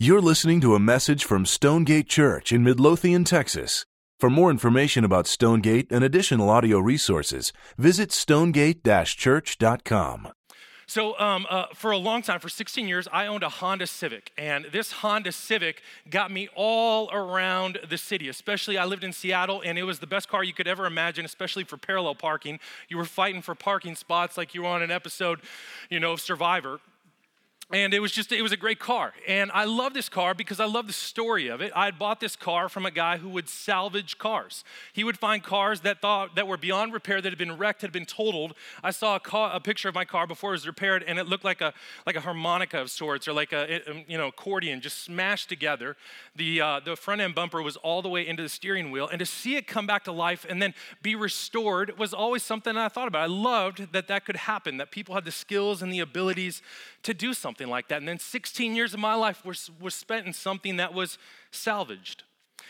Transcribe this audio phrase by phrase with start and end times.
[0.00, 3.84] You're listening to a message from Stonegate Church in Midlothian, Texas.
[4.20, 10.28] For more information about Stonegate and additional audio resources, visit stonegate church.com.
[10.86, 14.30] So, um, uh, for a long time, for 16 years, I owned a Honda Civic.
[14.38, 19.60] And this Honda Civic got me all around the city, especially I lived in Seattle,
[19.64, 22.60] and it was the best car you could ever imagine, especially for parallel parking.
[22.88, 25.40] You were fighting for parking spots like you were on an episode,
[25.90, 26.78] you know, of Survivor
[27.70, 29.12] and it was just it was a great car.
[29.26, 31.70] And i love this car because i love the story of it.
[31.76, 34.64] I had bought this car from a guy who would salvage cars.
[34.92, 37.92] He would find cars that thought that were beyond repair that had been wrecked had
[37.92, 38.54] been totaled.
[38.82, 41.26] I saw a, car, a picture of my car before it was repaired and it
[41.26, 41.74] looked like a
[42.06, 45.96] like a harmonica of sorts or like a you know accordion just smashed together.
[46.36, 49.18] The uh, the front end bumper was all the way into the steering wheel and
[49.18, 50.72] to see it come back to life and then
[51.02, 53.24] be restored was always something i thought about.
[53.24, 56.62] I loved that that could happen that people had the skills and the abilities
[57.02, 57.98] to do something like that.
[57.98, 61.18] And then 16 years of my life was, was spent in something that was
[61.50, 62.24] salvaged.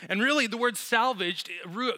[0.09, 1.51] And really, the word salvaged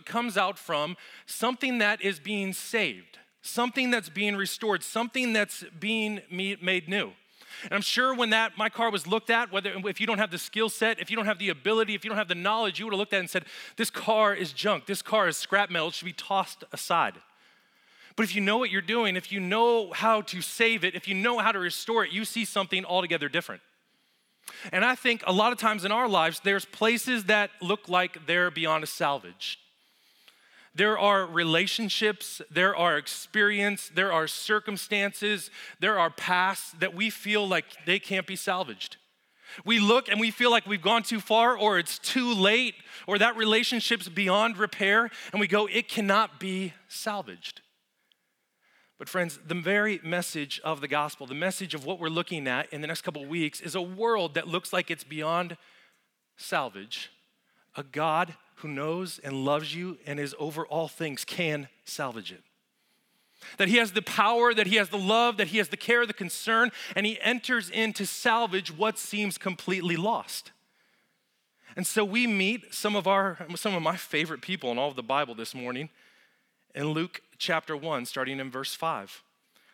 [0.07, 6.23] comes out from something that is being saved, something that's being restored, something that's being
[6.31, 7.13] made new.
[7.65, 10.31] And I'm sure when that my car was looked at, whether if you don't have
[10.31, 12.79] the skill set, if you don't have the ability, if you don't have the knowledge,
[12.79, 13.45] you would have looked at it and said,
[13.77, 17.15] This car is junk, this car is scrap metal, it should be tossed aside.
[18.17, 21.07] But if you know what you're doing, if you know how to save it, if
[21.09, 23.63] you know how to restore it, you see something altogether different.
[24.73, 28.27] And I think a lot of times in our lives, there's places that look like
[28.27, 29.59] they're beyond a salvage.
[30.75, 35.51] There are relationships, there are experience, there are circumstances,
[35.81, 38.97] there are pasts that we feel like they can't be salvaged.
[39.65, 42.77] We look and we feel like we've gone too far, or it's too late,
[43.09, 47.63] or that relationship's beyond repair, and we go, it cannot be salvaged.
[49.01, 52.71] But, friends, the very message of the gospel, the message of what we're looking at
[52.71, 55.57] in the next couple weeks, is a world that looks like it's beyond
[56.37, 57.11] salvage.
[57.75, 62.43] A God who knows and loves you and is over all things can salvage it.
[63.57, 66.05] That he has the power, that he has the love, that he has the care,
[66.05, 70.53] the concern, and he enters in to salvage what seems completely lost.
[71.75, 74.97] And so we meet some of our some of my favorite people in all of
[74.97, 75.89] the Bible this morning
[76.75, 79.23] in Luke chapter 1, starting in verse 5.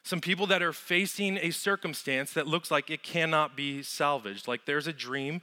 [0.03, 4.65] Some people that are facing a circumstance that looks like it cannot be salvaged, like
[4.65, 5.43] there's a dream,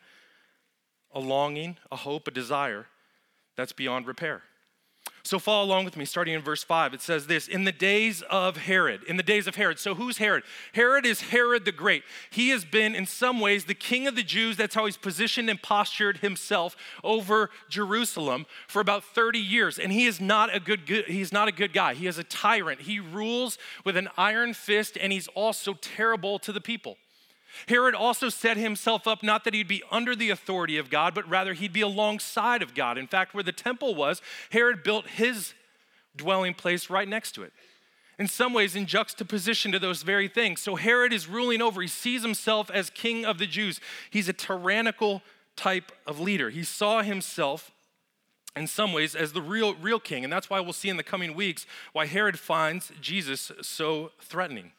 [1.12, 2.88] a longing, a hope, a desire
[3.56, 4.44] that's beyond repair.
[5.26, 6.94] So follow along with me, starting in verse 5.
[6.94, 9.80] It says this In the days of Herod, in the days of Herod.
[9.80, 10.44] So who's Herod?
[10.74, 12.04] Herod is Herod the Great.
[12.30, 14.58] He has been, in some ways, the king of the Jews.
[14.58, 16.76] That's how he's positioned and postured himself
[17.06, 19.80] over Jerusalem for about 30 years.
[19.80, 21.94] And he is not a good, good he's not a good guy.
[21.94, 22.82] He is a tyrant.
[22.82, 26.98] He rules with an iron fist, and he's also terrible to the people.
[27.68, 31.28] Herod also set himself up not that he'd be under the authority of God, but
[31.30, 32.98] rather he'd be alongside of God.
[32.98, 34.22] In fact, where the temple was,
[34.52, 35.54] Herod built his
[36.16, 37.54] dwelling place right next to it.
[38.20, 40.62] In some ways, in juxtaposition to those very things.
[40.62, 41.82] So Herod is ruling over.
[41.82, 43.80] He sees himself as king of the Jews.
[44.10, 45.24] He's a tyrannical
[45.56, 46.50] type of leader.
[46.50, 47.72] He saw himself
[48.56, 51.04] in some ways as the real real king and that's why we'll see in the
[51.04, 54.72] coming weeks why herod finds jesus so threatening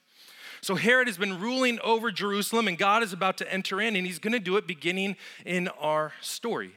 [0.64, 4.06] so Herod has been ruling over Jerusalem, and God is about to enter in, and
[4.06, 6.72] he's going to do it beginning in our story.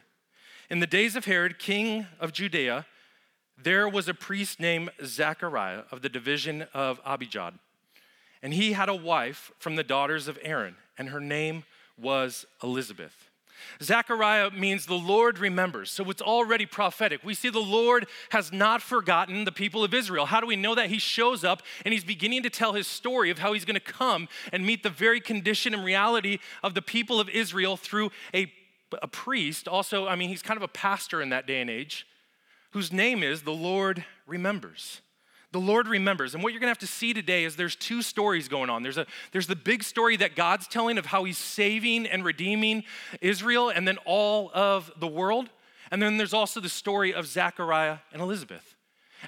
[0.70, 2.86] In the days of Herod, king of Judea,
[3.58, 7.54] there was a priest named Zechariah of the division of Abijah.
[8.44, 11.64] And he had a wife from the daughters of Aaron, and her name
[11.98, 13.27] was Elizabeth.
[13.82, 15.92] Zechariah means the Lord remembers.
[15.92, 17.24] So it's already prophetic.
[17.24, 20.26] We see the Lord has not forgotten the people of Israel.
[20.26, 20.90] How do we know that?
[20.90, 23.80] He shows up and he's beginning to tell his story of how he's going to
[23.80, 28.52] come and meet the very condition and reality of the people of Israel through a,
[29.02, 29.68] a priest.
[29.68, 32.08] Also, I mean, he's kind of a pastor in that day and age,
[32.72, 35.02] whose name is the Lord remembers.
[35.52, 36.34] The Lord remembers.
[36.34, 38.84] And what you're going to have to see today is there's two stories going on.
[38.84, 42.84] There's, a, there's the big story that God's telling of how he's saving and redeeming
[43.22, 45.50] Israel and then all of the world.
[45.90, 48.76] And then there's also the story of Zechariah and Elizabeth.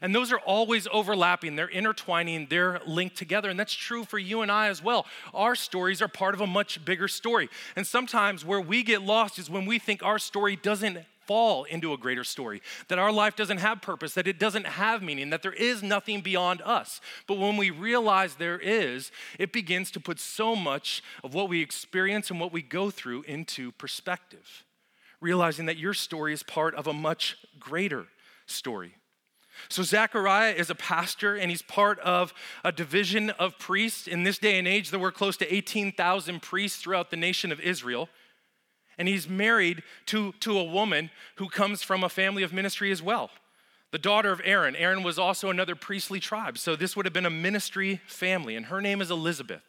[0.01, 3.49] And those are always overlapping, they're intertwining, they're linked together.
[3.49, 5.05] And that's true for you and I as well.
[5.33, 7.49] Our stories are part of a much bigger story.
[7.75, 10.99] And sometimes where we get lost is when we think our story doesn't
[11.29, 15.03] fall into a greater story, that our life doesn't have purpose, that it doesn't have
[15.03, 16.99] meaning, that there is nothing beyond us.
[17.27, 21.61] But when we realize there is, it begins to put so much of what we
[21.61, 24.63] experience and what we go through into perspective,
[25.21, 28.07] realizing that your story is part of a much greater
[28.47, 28.95] story.
[29.67, 32.33] So, Zechariah is a pastor and he's part of
[32.63, 34.07] a division of priests.
[34.07, 37.59] In this day and age, there were close to 18,000 priests throughout the nation of
[37.59, 38.09] Israel.
[38.99, 43.01] And he's married to, to a woman who comes from a family of ministry as
[43.01, 43.31] well.
[43.91, 44.75] The daughter of Aaron.
[44.75, 46.59] Aaron was also another priestly tribe.
[46.59, 49.61] So this would have been a ministry family, and her name is Elizabeth.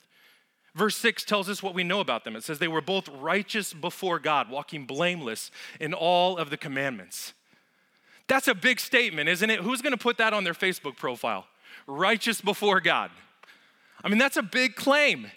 [0.74, 2.36] Verse 6 tells us what we know about them.
[2.36, 5.50] It says they were both righteous before God, walking blameless
[5.80, 7.32] in all of the commandments.
[8.28, 9.60] That's a big statement, isn't it?
[9.60, 11.46] Who's going to put that on their Facebook profile?
[11.86, 13.10] Righteous before God.
[14.04, 15.30] I mean, that's a big claim.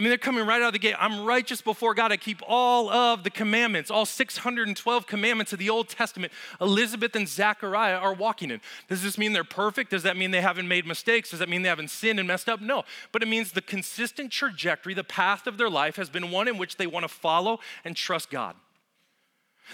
[0.00, 0.94] I mean, they're coming right out of the gate.
[0.98, 2.10] I'm righteous before God.
[2.10, 6.32] I keep all of the commandments, all 612 commandments of the Old Testament.
[6.58, 8.62] Elizabeth and Zechariah are walking in.
[8.88, 9.90] Does this mean they're perfect?
[9.90, 11.28] Does that mean they haven't made mistakes?
[11.28, 12.62] Does that mean they haven't sinned and messed up?
[12.62, 12.84] No.
[13.12, 16.56] But it means the consistent trajectory, the path of their life has been one in
[16.56, 18.56] which they want to follow and trust God.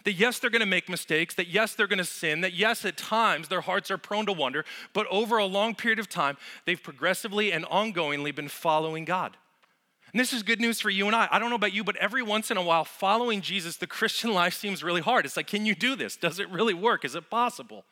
[0.03, 3.47] That yes, they're gonna make mistakes, that yes, they're gonna sin, that yes, at times
[3.47, 7.53] their hearts are prone to wonder, but over a long period of time, they've progressively
[7.53, 9.37] and ongoingly been following God.
[10.13, 11.29] And this is good news for you and I.
[11.31, 14.33] I don't know about you, but every once in a while, following Jesus, the Christian
[14.35, 15.25] life seems really hard.
[15.25, 16.17] It's like, can you do this?
[16.17, 17.05] Does it really work?
[17.05, 17.85] Is it possible?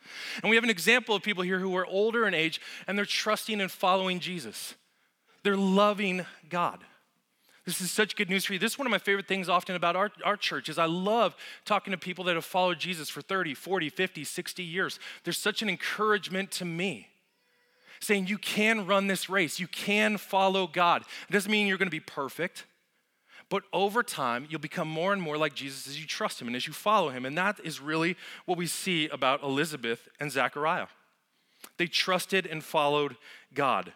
[0.43, 3.05] And we have an example of people here who are older in age and they're
[3.05, 4.75] trusting and following Jesus.
[5.43, 6.81] They're loving God.
[7.65, 8.59] This is such good news for you.
[8.59, 11.35] This is one of my favorite things often about our, our church is I love
[11.65, 14.99] talking to people that have followed Jesus for 30, 40, 50, 60 years.
[15.25, 17.09] There's such an encouragement to me
[18.05, 21.03] saying you can run this race, you can follow God.
[21.29, 22.65] It doesn't mean you're going to be perfect,
[23.49, 26.57] but over time, you'll become more and more like Jesus as you trust Him and
[26.57, 27.25] as you follow Him.
[27.25, 28.17] And that is really
[28.47, 30.87] what we see about Elizabeth and Zechariah.
[31.77, 33.17] They trusted and followed
[33.53, 33.93] God.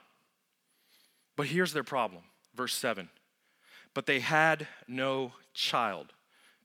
[1.36, 2.24] But here's their problem
[2.54, 3.08] verse 7
[3.94, 6.12] But they had no child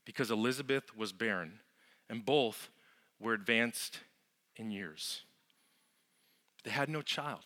[0.04, 1.60] because Elizabeth was barren,
[2.10, 2.68] and both
[3.18, 4.00] were advanced
[4.56, 5.22] in years.
[6.64, 7.42] They had no child.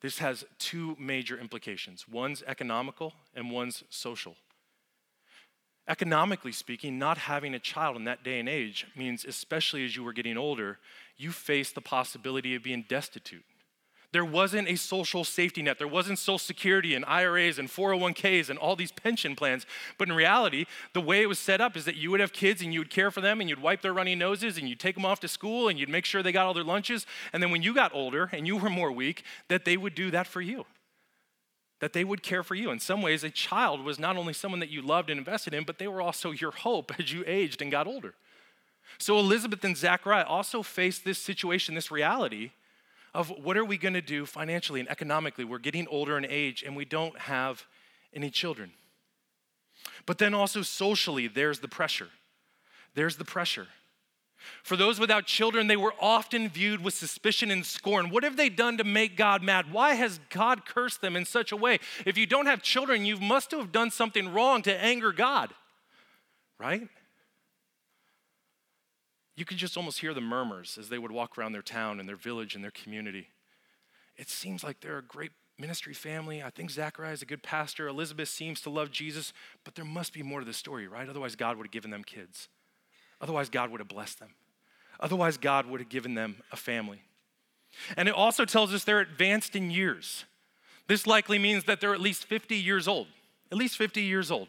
[0.00, 4.36] This has two major implications one's economical and one's social.
[5.88, 10.04] Economically speaking, not having a child in that day and age means, especially as you
[10.04, 10.78] were getting older,
[11.16, 13.44] you face the possibility of being destitute.
[14.12, 15.78] There wasn't a social safety net.
[15.78, 19.64] There wasn't Social Security and IRAs and 401ks and all these pension plans.
[19.96, 22.60] But in reality, the way it was set up is that you would have kids
[22.60, 24.96] and you would care for them and you'd wipe their runny noses and you'd take
[24.96, 27.06] them off to school and you'd make sure they got all their lunches.
[27.32, 30.10] And then when you got older and you were more weak, that they would do
[30.10, 30.66] that for you.
[31.80, 32.70] That they would care for you.
[32.70, 35.64] In some ways, a child was not only someone that you loved and invested in,
[35.64, 38.14] but they were also your hope as you aged and got older.
[38.98, 42.50] So Elizabeth and Zechariah also faced this situation, this reality
[43.14, 45.44] of what are we going to do financially and economically.
[45.44, 47.66] We're getting older in age and we don't have
[48.14, 48.72] any children.
[50.06, 52.08] But then also socially, there's the pressure.
[52.94, 53.68] There's the pressure.
[54.62, 58.10] For those without children, they were often viewed with suspicion and scorn.
[58.10, 59.72] What have they done to make God mad?
[59.72, 61.78] Why has God cursed them in such a way?
[62.04, 65.52] If you don't have children, you must have done something wrong to anger God,
[66.58, 66.88] right?
[69.34, 72.08] You could just almost hear the murmurs as they would walk around their town and
[72.08, 73.28] their village and their community.
[74.16, 76.42] It seems like they're a great ministry family.
[76.42, 77.88] I think Zechariah is a good pastor.
[77.88, 79.32] Elizabeth seems to love Jesus,
[79.64, 81.08] but there must be more to the story, right?
[81.08, 82.48] Otherwise, God would have given them kids.
[83.20, 84.30] Otherwise, God would have blessed them.
[85.00, 87.02] Otherwise, God would have given them a family.
[87.96, 90.24] And it also tells us they're advanced in years.
[90.88, 93.06] This likely means that they're at least 50 years old.
[93.50, 94.48] At least 50 years old.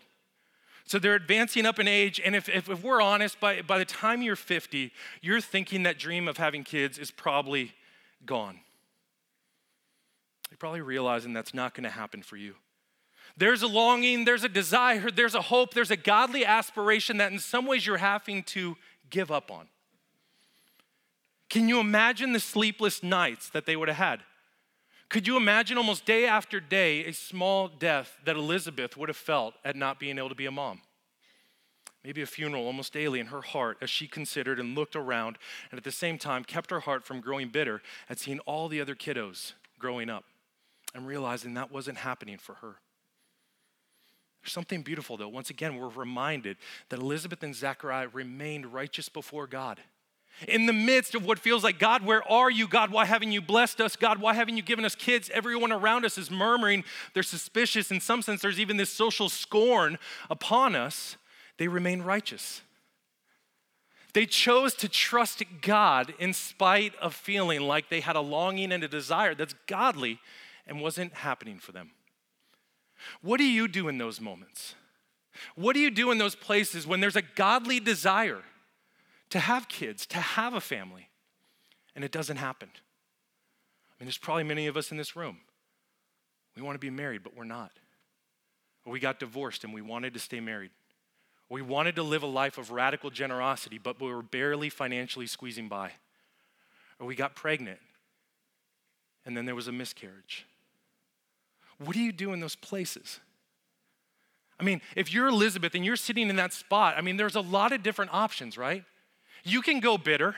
[0.86, 3.86] So they're advancing up in age, and if, if, if, we're honest, by, by the
[3.86, 7.72] time you're 50, you're thinking that dream of having kids is probably
[8.26, 8.60] gone.
[10.52, 12.56] You're probably realizing that's not to happen for you.
[13.38, 17.40] There's a longing, there's a desire, there's a hope, there's a godly aspiration that in
[17.40, 18.78] some ways you're having to
[19.10, 19.68] give up on.
[21.50, 24.20] Can you imagine the sleepless nights that they would have had?
[25.14, 29.54] Could you imagine almost day after day a small death that Elizabeth would have felt
[29.64, 30.82] at not being able to be a mom?
[32.04, 35.38] Maybe a funeral almost daily in her heart as she considered and looked around
[35.70, 38.82] and at the same time kept her heart from growing bitter at seeing all the
[38.82, 40.24] other kiddos growing up
[40.96, 42.78] and realizing that wasn't happening for her.
[44.42, 45.30] There's something beautiful though.
[45.30, 46.58] Once again, we're reminded
[46.90, 49.80] that Elizabeth and Zechariah remained righteous before God
[50.48, 52.68] in the midst of what feels like, God, where are you?
[52.68, 53.96] God, why haven't you blessed us?
[53.96, 55.30] God, why haven't you given us kids?
[55.34, 56.84] Everyone around us is murmuring.
[57.14, 57.92] They're suspicious.
[57.92, 59.98] In some sense, there's even this social scorn
[60.30, 61.18] upon us.
[61.58, 62.62] They remain righteous.
[64.14, 68.84] They chose to trust God in spite of feeling like they had a longing and
[68.84, 70.20] a desire that's godly
[70.68, 71.92] and wasn't happening for them.
[73.22, 74.76] What do you do in those moments?
[75.56, 78.44] What do you do in those places when there's a godly desire?
[79.34, 81.10] To have kids, to have a family,
[81.96, 82.70] and it doesn't happen.
[82.72, 85.38] I mean, there's probably many of us in this room.
[86.56, 87.72] We want to be married, but we're not.
[88.86, 90.70] Or we got divorced and we wanted to stay married.
[91.50, 95.68] We wanted to live a life of radical generosity, but we were barely financially squeezing
[95.68, 95.94] by.
[97.00, 97.80] Or we got pregnant
[99.26, 100.46] and then there was a miscarriage.
[101.80, 103.20] What do you do in those places?
[104.60, 107.42] I mean, if you're Elizabeth and you're sitting in that spot, I mean, there's a
[107.42, 108.84] lot of different options, right?
[109.44, 110.36] You can go bitter.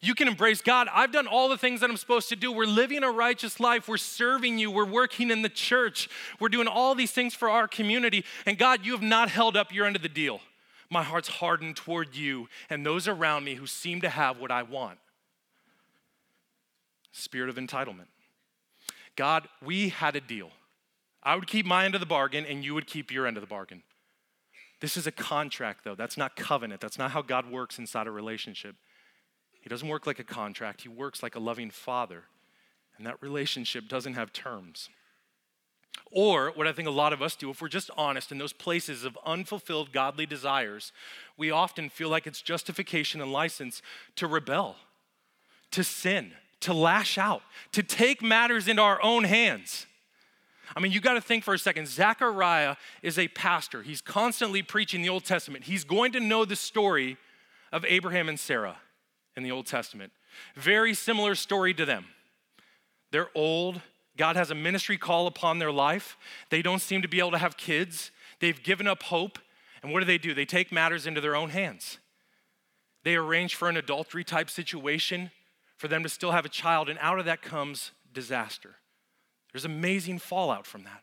[0.00, 0.88] You can embrace God.
[0.92, 2.52] I've done all the things that I'm supposed to do.
[2.52, 3.88] We're living a righteous life.
[3.88, 4.70] We're serving you.
[4.70, 6.08] We're working in the church.
[6.38, 8.24] We're doing all these things for our community.
[8.44, 10.40] And God, you have not held up your end of the deal.
[10.90, 14.62] My heart's hardened toward you and those around me who seem to have what I
[14.62, 14.98] want.
[17.10, 18.06] Spirit of entitlement.
[19.16, 20.50] God, we had a deal.
[21.22, 23.40] I would keep my end of the bargain and you would keep your end of
[23.40, 23.82] the bargain.
[24.80, 25.94] This is a contract, though.
[25.94, 26.80] That's not covenant.
[26.80, 28.76] That's not how God works inside a relationship.
[29.60, 32.24] He doesn't work like a contract, He works like a loving father.
[32.96, 34.88] And that relationship doesn't have terms.
[36.10, 38.52] Or, what I think a lot of us do, if we're just honest, in those
[38.52, 40.92] places of unfulfilled godly desires,
[41.36, 43.82] we often feel like it's justification and license
[44.16, 44.76] to rebel,
[45.72, 47.42] to sin, to lash out,
[47.72, 49.86] to take matters into our own hands.
[50.74, 51.86] I mean, you got to think for a second.
[51.88, 53.82] Zechariah is a pastor.
[53.82, 55.64] He's constantly preaching the Old Testament.
[55.64, 57.16] He's going to know the story
[57.72, 58.78] of Abraham and Sarah
[59.36, 60.12] in the Old Testament.
[60.54, 62.06] Very similar story to them.
[63.12, 63.80] They're old.
[64.16, 66.16] God has a ministry call upon their life.
[66.50, 68.10] They don't seem to be able to have kids.
[68.40, 69.38] They've given up hope.
[69.82, 70.34] And what do they do?
[70.34, 71.98] They take matters into their own hands.
[73.04, 75.30] They arrange for an adultery type situation
[75.76, 78.76] for them to still have a child, and out of that comes disaster.
[79.52, 81.02] There's amazing fallout from that.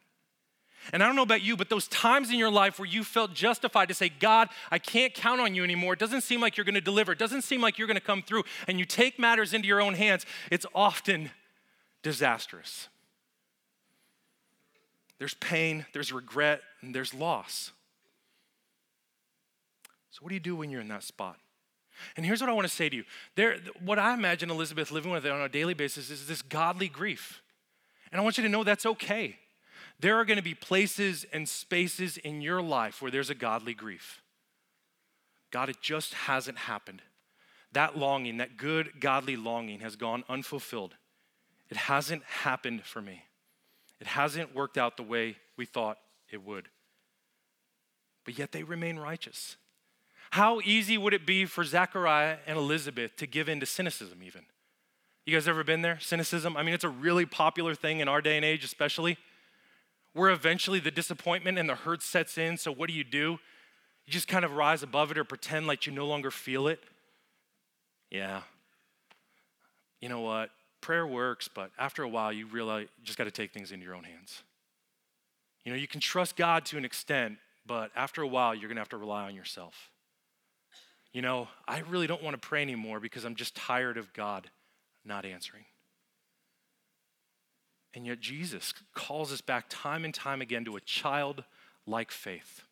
[0.91, 3.33] And I don't know about you, but those times in your life where you felt
[3.33, 5.93] justified to say, God, I can't count on you anymore.
[5.93, 7.13] It doesn't seem like you're going to deliver.
[7.13, 8.43] It doesn't seem like you're going to come through.
[8.67, 10.25] And you take matters into your own hands.
[10.51, 11.31] It's often
[12.01, 12.89] disastrous.
[15.19, 17.71] There's pain, there's regret, and there's loss.
[20.11, 21.37] So, what do you do when you're in that spot?
[22.17, 23.03] And here's what I want to say to you.
[23.35, 27.42] There, what I imagine Elizabeth living with on a daily basis is this godly grief.
[28.13, 29.37] And I want you to know that's okay.
[29.99, 33.73] There are going to be places and spaces in your life where there's a godly
[33.73, 34.21] grief.
[35.49, 37.01] God, it just hasn't happened.
[37.71, 40.93] That longing, that good godly longing, has gone unfulfilled.
[41.71, 43.23] It hasn't happened for me.
[43.99, 45.97] It hasn't worked out the way we thought
[46.29, 46.69] it would.
[48.25, 49.57] But yet they remain righteous.
[50.29, 54.43] How easy would it be for Zechariah and Elizabeth to give in to cynicism, even?
[55.25, 55.99] You guys ever been there?
[55.99, 56.57] Cynicism?
[56.57, 59.17] I mean, it's a really popular thing in our day and age, especially.
[60.13, 62.57] Where eventually the disappointment and the hurt sets in.
[62.57, 63.39] So, what do you do?
[64.05, 66.81] You just kind of rise above it or pretend like you no longer feel it.
[68.11, 68.41] Yeah.
[70.01, 70.49] You know what?
[70.81, 73.85] Prayer works, but after a while, you realize you just got to take things into
[73.85, 74.43] your own hands.
[75.63, 78.75] You know, you can trust God to an extent, but after a while, you're going
[78.75, 79.89] to have to rely on yourself
[81.13, 84.49] you know, I really don't want to pray anymore because I'm just tired of God
[85.05, 85.65] not answering.
[87.93, 92.63] And yet, Jesus calls us back time and time again to a childlike faith.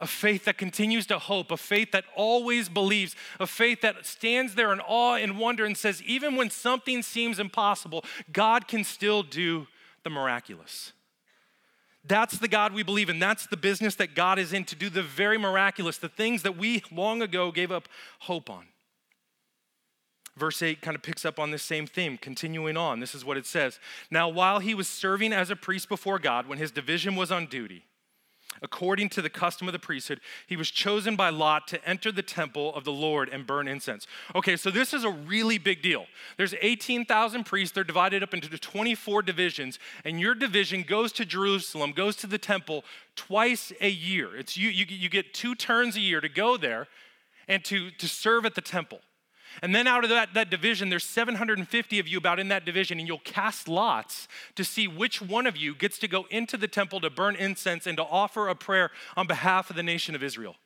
[0.00, 4.54] A faith that continues to hope, a faith that always believes, a faith that stands
[4.54, 9.22] there in awe and wonder and says, even when something seems impossible, God can still
[9.22, 9.66] do
[10.02, 10.92] the miraculous.
[12.02, 13.18] That's the God we believe in.
[13.18, 16.56] That's the business that God is in to do the very miraculous, the things that
[16.56, 17.86] we long ago gave up
[18.20, 18.64] hope on.
[20.40, 22.98] Verse 8 kind of picks up on this same theme, continuing on.
[22.98, 23.78] This is what it says
[24.10, 27.44] Now, while he was serving as a priest before God, when his division was on
[27.44, 27.84] duty,
[28.62, 32.22] according to the custom of the priesthood, he was chosen by Lot to enter the
[32.22, 34.06] temple of the Lord and burn incense.
[34.34, 36.06] Okay, so this is a really big deal.
[36.38, 41.92] There's 18,000 priests, they're divided up into 24 divisions, and your division goes to Jerusalem,
[41.92, 42.82] goes to the temple
[43.14, 44.34] twice a year.
[44.34, 46.88] It's you, you, you get two turns a year to go there
[47.46, 49.00] and to, to serve at the temple.
[49.62, 52.98] And then out of that, that division, there's 750 of you about in that division,
[52.98, 56.68] and you'll cast lots to see which one of you gets to go into the
[56.68, 60.22] temple to burn incense and to offer a prayer on behalf of the nation of
[60.22, 60.56] Israel.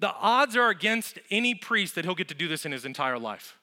[0.00, 3.18] The odds are against any priest that he'll get to do this in his entire
[3.18, 3.56] life.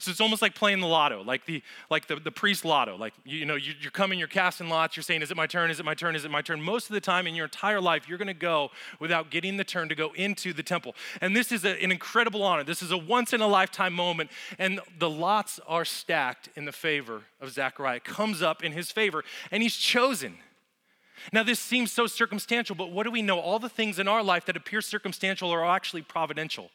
[0.00, 2.96] So it's almost like playing the lotto, like the like the, the priest lotto.
[2.96, 5.46] Like you, you know, you, you're coming, you're casting lots, you're saying, "Is it my
[5.46, 5.70] turn?
[5.70, 6.16] Is it my turn?
[6.16, 8.34] Is it my turn?" Most of the time in your entire life, you're going to
[8.34, 10.94] go without getting the turn to go into the temple.
[11.20, 12.64] And this is a, an incredible honor.
[12.64, 16.72] This is a once in a lifetime moment, and the lots are stacked in the
[16.72, 17.96] favor of Zechariah.
[17.96, 20.38] It comes up in his favor, and he's chosen.
[21.30, 23.38] Now, this seems so circumstantial, but what do we know?
[23.38, 26.70] All the things in our life that appear circumstantial are actually providential.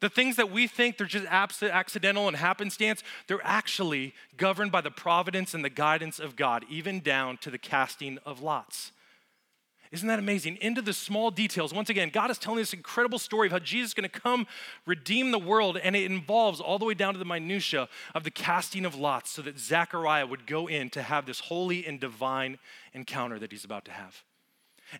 [0.00, 4.90] The things that we think they're just accidental and happenstance, they're actually governed by the
[4.90, 8.92] providence and the guidance of God, even down to the casting of lots.
[9.90, 10.58] Isn't that amazing?
[10.60, 11.72] Into the small details.
[11.72, 14.46] Once again, God is telling this incredible story of how Jesus is going to come
[14.86, 18.30] redeem the world, and it involves all the way down to the minutia of the
[18.30, 22.58] casting of lots so that Zechariah would go in to have this holy and divine
[22.92, 24.22] encounter that he's about to have.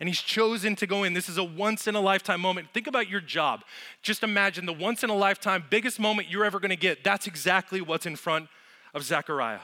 [0.00, 1.14] And he's chosen to go in.
[1.14, 2.68] This is a once in a lifetime moment.
[2.74, 3.62] Think about your job.
[4.02, 7.02] Just imagine the once in a lifetime biggest moment you're ever going to get.
[7.02, 8.48] That's exactly what's in front
[8.94, 9.60] of Zechariah.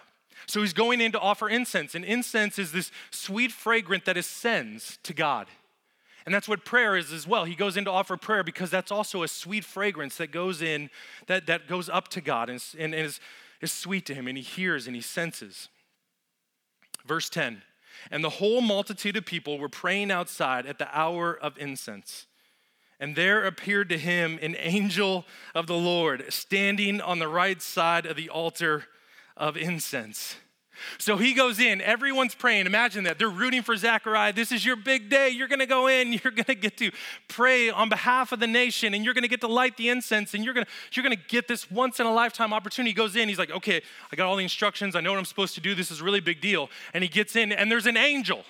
[0.46, 4.98] So he's going in to offer incense, and incense is this sweet fragrant that ascends
[5.04, 5.46] to God.
[6.26, 7.44] And that's what prayer is as well.
[7.44, 10.88] He goes in to offer prayer because that's also a sweet fragrance that goes in,
[11.26, 13.20] that, that goes up to God and, and, is,
[13.60, 15.68] is sweet to him, and he hears and he senses.
[17.06, 17.62] Verse 10
[18.10, 22.26] And the whole multitude of people were praying outside at the hour of incense.
[23.00, 28.06] And there appeared to him an angel of the Lord standing on the right side
[28.06, 28.84] of the altar
[29.36, 30.36] of incense.
[30.98, 32.66] So he goes in, everyone's praying.
[32.66, 33.18] Imagine that.
[33.18, 34.32] They're rooting for Zechariah.
[34.32, 35.28] This is your big day.
[35.28, 36.90] You're going to go in, you're going to get to
[37.28, 40.34] pray on behalf of the nation, and you're going to get to light the incense,
[40.34, 42.90] and you're going to, you're going to get this once in a lifetime opportunity.
[42.90, 44.96] He goes in, he's like, okay, I got all the instructions.
[44.96, 45.74] I know what I'm supposed to do.
[45.74, 46.70] This is a really big deal.
[46.92, 48.44] And he gets in, and there's an angel.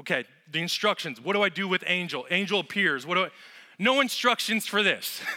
[0.00, 1.20] Okay, the instructions.
[1.20, 2.26] What do I do with angel?
[2.30, 3.06] Angel appears.
[3.06, 3.28] What do I?
[3.78, 5.20] No instructions for this.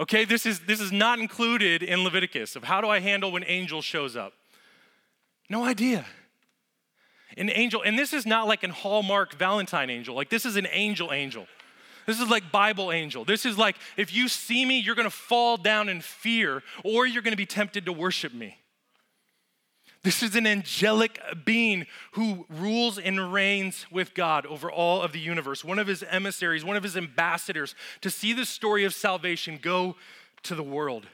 [0.00, 3.42] Okay, this is this is not included in Leviticus of how do I handle when
[3.44, 4.32] angel shows up.
[5.48, 6.04] No idea.
[7.36, 10.14] An angel, and this is not like an Hallmark Valentine angel.
[10.14, 11.46] Like this is an angel angel.
[12.06, 13.24] This is like Bible angel.
[13.24, 17.22] This is like if you see me, you're to fall down in fear or you're
[17.32, 18.58] to be tempted to worship me.
[20.02, 25.18] This is an angelic being who rules and reigns with God over all of the
[25.18, 29.58] universe, one of his emissaries, one of his ambassadors to see the story of salvation
[29.60, 29.96] go
[30.44, 31.06] to the world.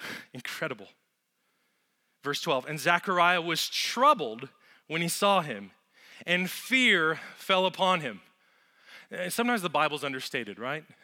[0.34, 0.88] Incredible.
[2.24, 4.48] Verse 12 And Zechariah was troubled
[4.88, 5.70] when he saw him,
[6.26, 8.22] and fear fell upon him.
[9.12, 10.84] Eh, sometimes the Bible's understated, right?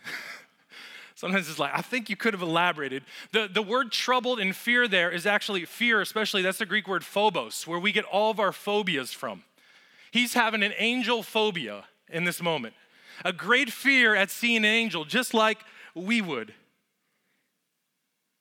[1.15, 3.03] Sometimes it's like, I think you could have elaborated.
[3.33, 7.05] The, the word troubled and fear there is actually fear, especially, that's the Greek word
[7.05, 9.45] phobos, where we get all of our phobias from.
[10.11, 12.73] He's having an angel phobia in this moment,
[13.23, 15.59] a great fear at seeing an angel, just like
[15.95, 16.55] we would.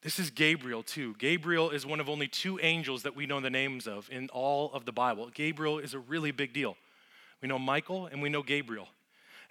[0.02, 1.16] This is Gabriel, too.
[1.20, 4.72] Gabriel is one of only two angels that we know the names of in all
[4.72, 5.30] of the Bible.
[5.34, 6.78] Gabriel is a really big deal.
[7.42, 8.88] We know Michael and we know Gabriel.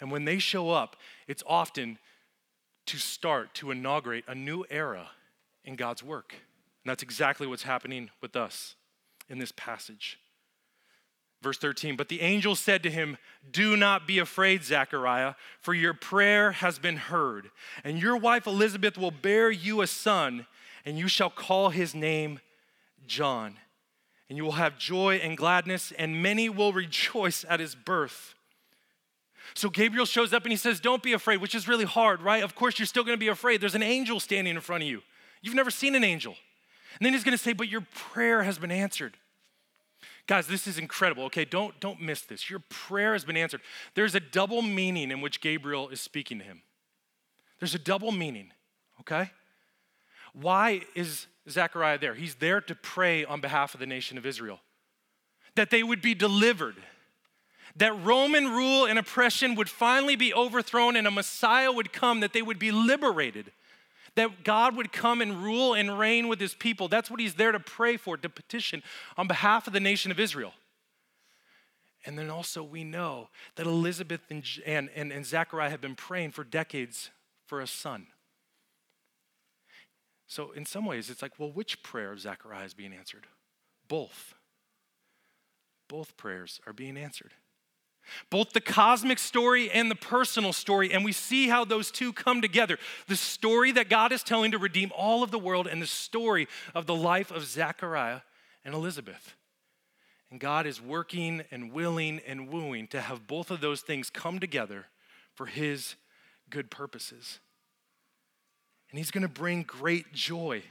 [0.01, 1.99] And when they show up, it's often
[2.87, 5.11] to start, to inaugurate a new era
[5.65, 6.33] in God's work.
[6.33, 8.75] And that's exactly what's happening with us
[9.29, 10.19] in this passage.
[11.41, 13.17] Verse 13, but the angel said to him,
[13.51, 17.51] Do not be afraid, Zechariah, for your prayer has been heard,
[17.85, 20.47] and your wife Elizabeth will bear you a son,
[20.85, 22.41] and you shall call his name
[23.07, 23.57] John.
[24.29, 28.35] And you will have joy and gladness, and many will rejoice at his birth
[29.55, 32.43] so Gabriel shows up and he says, Don't be afraid, which is really hard, right?
[32.43, 33.61] Of course, you're still gonna be afraid.
[33.61, 35.03] There's an angel standing in front of you.
[35.43, 36.35] You've never seen an angel.
[36.99, 39.17] And then he's gonna say, But your prayer has been answered.
[40.29, 41.25] Guys, this is incredible.
[41.25, 42.49] Okay, don't, don't miss this.
[42.49, 43.63] Your prayer has been answered.
[43.95, 46.63] There's a double meaning in which Gabriel is speaking to him.
[47.59, 48.53] There's a double meaning,
[49.01, 49.33] okay?
[50.35, 52.15] Why is Zechariah there?
[52.15, 54.61] He's there to pray on behalf of the nation of Israel,
[55.57, 56.77] that they would be delivered
[57.77, 62.33] that Roman rule and oppression would finally be overthrown and a Messiah would come, that
[62.33, 63.53] they would be liberated,
[64.19, 66.89] that God would come and rule and reign with his people.
[66.89, 68.83] That's what he's there to pray for, to petition
[69.17, 70.53] on behalf of the nation of Israel.
[72.05, 76.33] And then also, we know that Elizabeth and, and, and, and Zechariah have been praying
[76.33, 77.11] for decades
[77.47, 78.09] for a son.
[80.27, 83.27] So, in some ways, it's like, well, which prayer of Zechariah is being answered?
[83.89, 84.35] Both.
[85.89, 87.33] Both prayers are being answered
[88.31, 92.41] both the cosmic story and the personal story, and we see how those two come
[92.41, 92.79] together.
[93.07, 96.49] The story that God is telling to redeem all of the world, and the story
[96.75, 98.21] of the life of Zechariah
[98.65, 99.35] and Elizabeth.
[100.31, 104.39] And God is working and willing and wooing to have both of those things come
[104.39, 104.87] together
[105.35, 105.95] for His
[106.51, 107.41] good purposes.
[108.91, 110.63] And He's gonna bring great joy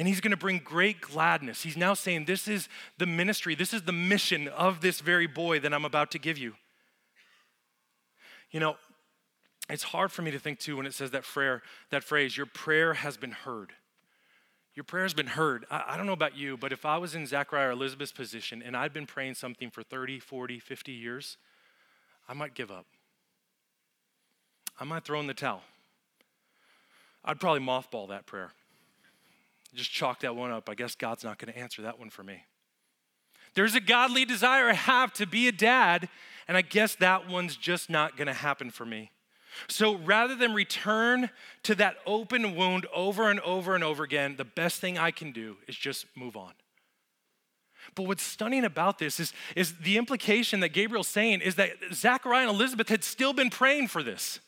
[0.00, 1.62] and he's going to bring great gladness.
[1.62, 5.60] He's now saying, This is the ministry, this is the mission of this very boy
[5.60, 6.54] that I'm about to give you.
[8.50, 8.76] You know,
[9.68, 11.60] it's hard for me to think too when it says that prayer,
[11.90, 13.74] that phrase, your prayer has been heard.
[14.74, 15.66] Your prayer has been heard.
[15.70, 18.62] I, I don't know about you, but if I was in Zechariah or Elizabeth's position
[18.62, 21.36] and I'd been praying something for 30, 40, 50 years,
[22.26, 22.86] I might give up.
[24.80, 25.60] I might throw in the towel.
[27.22, 28.52] I'd probably mothball that prayer.
[29.74, 30.68] Just chalk that one up.
[30.68, 32.44] I guess God's not going to answer that one for me.
[33.54, 36.08] There's a godly desire I have to be a dad,
[36.46, 39.10] and I guess that one's just not gonna happen for me.
[39.68, 41.30] So rather than return
[41.64, 45.32] to that open wound over and over and over again, the best thing I can
[45.32, 46.52] do is just move on.
[47.96, 52.46] But what's stunning about this is, is the implication that Gabriel's saying is that Zechariah
[52.46, 54.38] and Elizabeth had still been praying for this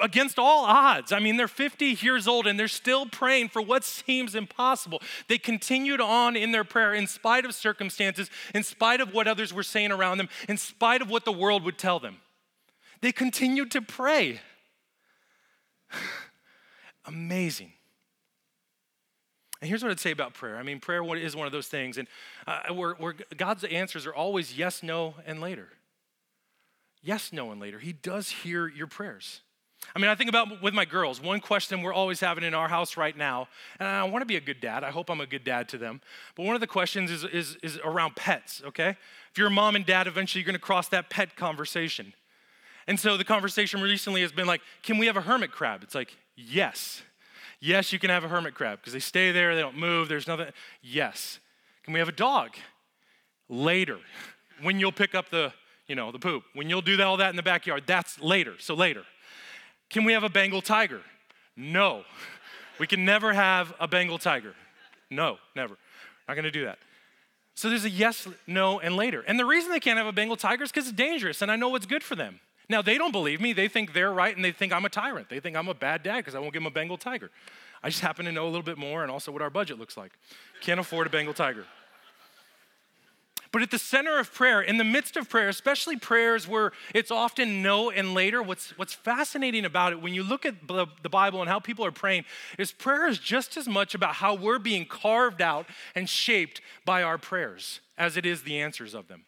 [0.00, 1.12] against all odds.
[1.12, 5.00] I mean, they're 50 years old and they're still praying for what seems impossible.
[5.28, 9.52] They continued on in their prayer in spite of circumstances, in spite of what others
[9.52, 12.18] were saying around them, in spite of what the world would tell them.
[13.00, 14.40] They continued to pray.
[17.06, 17.72] Amazing.
[19.60, 20.58] And here's what I'd say about prayer.
[20.58, 22.06] I mean, prayer is one of those things, and
[22.46, 25.68] uh, where, where God's answers are always yes, no, and later.
[27.02, 27.78] Yes, no, and later.
[27.78, 29.40] He does hear your prayers.
[29.94, 32.68] I mean, I think about with my girls, one question we're always having in our
[32.68, 34.82] house right now, and I want to be a good dad.
[34.82, 36.00] I hope I'm a good dad to them.
[36.34, 38.96] But one of the questions is, is, is around pets, okay?
[39.30, 42.12] If you're a mom and dad, eventually you're going to cross that pet conversation.
[42.86, 45.82] And so the conversation recently has been like, can we have a hermit crab?
[45.82, 47.02] It's like, yes.
[47.60, 50.26] Yes, you can have a hermit crab because they stay there, they don't move, there's
[50.26, 50.48] nothing.
[50.82, 51.38] Yes.
[51.82, 52.50] Can we have a dog?
[53.48, 53.98] Later.
[54.62, 55.52] When you'll pick up the,
[55.88, 56.44] you know, the poop.
[56.54, 58.54] When you'll do all that in the backyard, that's later.
[58.60, 59.02] So later.
[59.94, 61.00] Can we have a Bengal tiger?
[61.56, 62.02] No.
[62.80, 64.52] We can never have a Bengal tiger.
[65.08, 65.76] No, never.
[66.26, 66.78] Not gonna do that.
[67.54, 69.20] So there's a yes, no, and later.
[69.20, 71.54] And the reason they can't have a Bengal tiger is because it's dangerous and I
[71.54, 72.40] know what's good for them.
[72.68, 73.52] Now, they don't believe me.
[73.52, 75.28] They think they're right and they think I'm a tyrant.
[75.28, 77.30] They think I'm a bad dad because I won't give them a Bengal tiger.
[77.80, 79.96] I just happen to know a little bit more and also what our budget looks
[79.96, 80.10] like.
[80.60, 81.66] Can't afford a Bengal tiger.
[83.54, 87.12] But at the center of prayer, in the midst of prayer, especially prayers where it's
[87.12, 91.08] often no and later, what's, what's fascinating about it when you look at the, the
[91.08, 92.24] Bible and how people are praying
[92.58, 97.04] is prayer is just as much about how we're being carved out and shaped by
[97.04, 99.24] our prayers as it is the answers of them.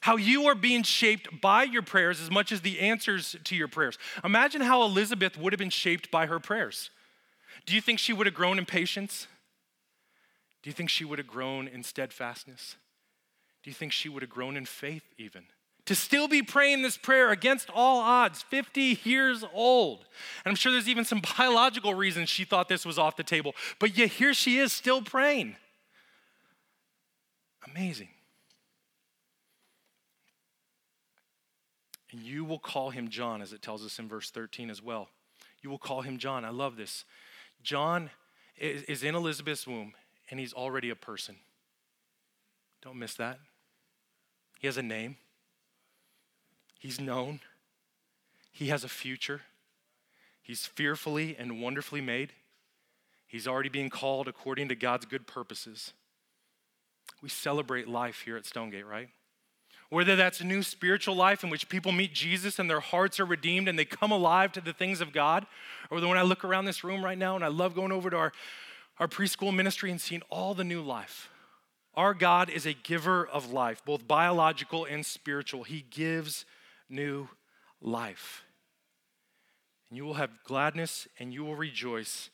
[0.00, 3.68] How you are being shaped by your prayers as much as the answers to your
[3.68, 3.98] prayers.
[4.24, 6.88] Imagine how Elizabeth would have been shaped by her prayers.
[7.66, 9.26] Do you think she would have grown in patience?
[10.62, 12.76] Do you think she would have grown in steadfastness?
[13.62, 15.44] Do you think she would have grown in faith even?
[15.86, 20.04] To still be praying this prayer against all odds, 50 years old.
[20.44, 23.54] And I'm sure there's even some biological reasons she thought this was off the table.
[23.78, 25.56] But yet here she is still praying.
[27.74, 28.08] Amazing.
[32.12, 35.08] And you will call him John, as it tells us in verse 13 as well.
[35.62, 36.44] You will call him John.
[36.44, 37.04] I love this.
[37.62, 38.10] John
[38.56, 39.94] is in Elizabeth's womb,
[40.30, 41.36] and he's already a person.
[42.82, 43.38] Don't miss that.
[44.60, 45.16] He has a name,
[46.78, 47.40] he's known,
[48.52, 49.40] he has a future,
[50.42, 52.34] he's fearfully and wonderfully made.
[53.26, 55.94] He's already being called according to God's good purposes.
[57.22, 59.08] We celebrate life here at Stonegate, right?
[59.88, 63.24] Whether that's a new spiritual life in which people meet Jesus and their hearts are
[63.24, 65.46] redeemed and they come alive to the things of God,
[65.90, 68.16] or when I look around this room right now and I love going over to
[68.16, 68.32] our,
[68.98, 71.30] our preschool ministry and seeing all the new life
[71.94, 75.64] our God is a giver of life, both biological and spiritual.
[75.64, 76.44] He gives
[76.88, 77.28] new
[77.80, 78.44] life.
[79.88, 82.30] And you will have gladness and you will rejoice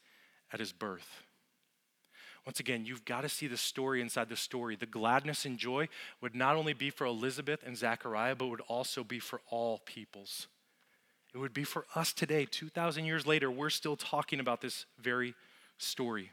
[0.53, 1.23] at his birth.
[2.45, 4.77] Once again, you've got to see the story inside the story.
[4.77, 5.89] The gladness and joy
[6.21, 10.47] would not only be for Elizabeth and Zechariah, but would also be for all peoples.
[11.35, 15.35] It would be for us today, 2,000 years later, we're still talking about this very
[15.77, 16.31] story.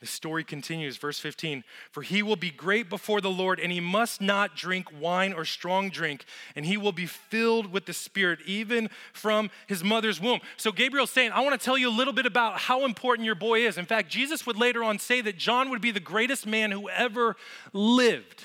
[0.00, 1.64] The story continues, verse 15.
[1.90, 5.44] For he will be great before the Lord, and he must not drink wine or
[5.44, 10.40] strong drink, and he will be filled with the Spirit, even from his mother's womb.
[10.56, 13.34] So Gabriel's saying, I want to tell you a little bit about how important your
[13.34, 13.76] boy is.
[13.76, 16.88] In fact, Jesus would later on say that John would be the greatest man who
[16.88, 17.36] ever
[17.72, 18.44] lived.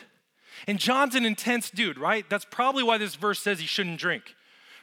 [0.68, 2.28] And John's an intense dude, right?
[2.30, 4.36] That's probably why this verse says he shouldn't drink.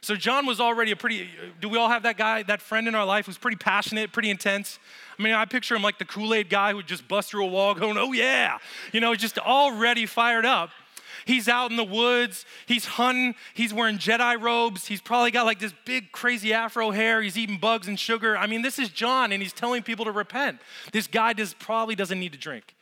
[0.02, 1.28] So John was already a pretty,
[1.60, 4.30] do we all have that guy, that friend in our life who's pretty passionate, pretty
[4.30, 4.78] intense?
[5.18, 7.44] I mean, I picture him like the Kool Aid guy who would just bust through
[7.44, 8.58] a wall going, oh yeah,
[8.92, 10.70] you know, just already fired up.
[11.26, 15.58] He's out in the woods, he's hunting, he's wearing Jedi robes, he's probably got like
[15.58, 18.38] this big crazy afro hair, he's eating bugs and sugar.
[18.38, 20.60] I mean, this is John and he's telling people to repent.
[20.92, 22.74] This guy does, probably doesn't need to drink.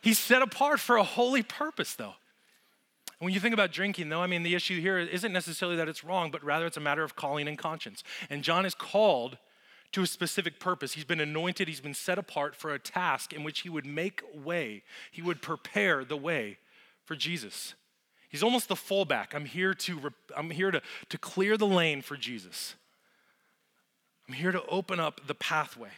[0.00, 2.14] He's set apart for a holy purpose, though.
[3.22, 6.02] When you think about drinking, though, I mean, the issue here isn't necessarily that it's
[6.02, 8.02] wrong, but rather it's a matter of calling and conscience.
[8.28, 9.38] And John is called
[9.92, 10.94] to a specific purpose.
[10.94, 14.22] He's been anointed, he's been set apart for a task in which he would make
[14.34, 14.82] way,
[15.12, 16.58] he would prepare the way
[17.04, 17.74] for Jesus.
[18.28, 19.34] He's almost the fullback.
[19.36, 22.74] I'm here to, I'm here to, to clear the lane for Jesus.
[24.26, 25.90] I'm here to open up the pathway.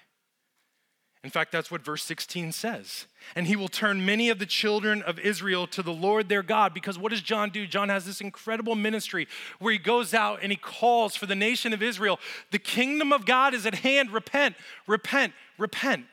[1.24, 3.06] In fact, that's what verse 16 says.
[3.34, 6.74] And he will turn many of the children of Israel to the Lord their God.
[6.74, 7.66] Because what does John do?
[7.66, 9.26] John has this incredible ministry
[9.58, 12.20] where he goes out and he calls for the nation of Israel.
[12.50, 14.12] The kingdom of God is at hand.
[14.12, 14.54] Repent,
[14.86, 16.04] repent, repent.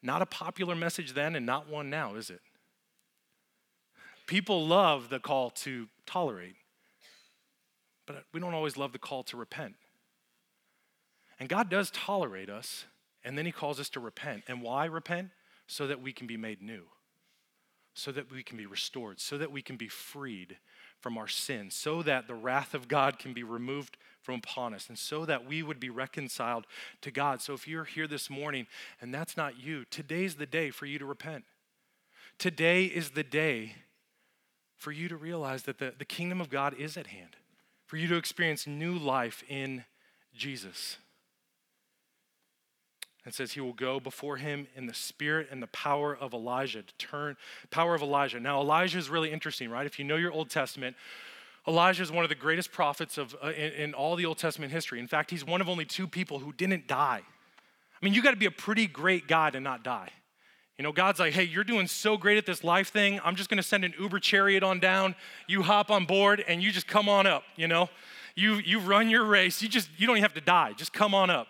[0.00, 2.40] Not a popular message then and not one now, is it?
[4.28, 6.54] People love the call to tolerate,
[8.06, 9.74] but we don't always love the call to repent.
[11.40, 12.84] And God does tolerate us
[13.26, 14.44] and then he calls us to repent.
[14.48, 15.30] And why repent?
[15.66, 16.84] So that we can be made new,
[17.92, 20.56] so that we can be restored, so that we can be freed
[21.00, 24.88] from our sins, so that the wrath of God can be removed from upon us,
[24.88, 26.66] and so that we would be reconciled
[27.00, 27.42] to God.
[27.42, 28.66] So if you're here this morning
[29.00, 31.44] and that's not you, today's the day for you to repent.
[32.38, 33.74] Today is the day
[34.76, 37.36] for you to realize that the, the kingdom of God is at hand,
[37.86, 39.84] for you to experience new life in
[40.34, 40.98] Jesus.
[43.26, 46.82] It says he will go before him in the spirit and the power of Elijah
[46.82, 47.36] to turn
[47.70, 48.38] power of Elijah.
[48.38, 49.84] Now Elijah is really interesting, right?
[49.84, 50.96] If you know your Old Testament,
[51.66, 54.70] Elijah is one of the greatest prophets of uh, in, in all the Old Testament
[54.70, 55.00] history.
[55.00, 57.22] In fact, he's one of only two people who didn't die.
[57.22, 60.10] I mean, you got to be a pretty great guy to not die.
[60.78, 63.18] You know, God's like, hey, you're doing so great at this life thing.
[63.24, 65.14] I'm just going to send an Uber chariot on down.
[65.48, 67.44] You hop on board and you just come on up.
[67.56, 67.88] You know,
[68.36, 69.62] you you run your race.
[69.62, 70.74] You just you don't even have to die.
[70.74, 71.48] Just come on up.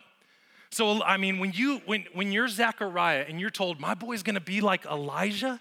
[0.70, 4.40] So I mean, when you when when you're Zechariah and you're told my boy's to
[4.40, 5.60] be like Elijah,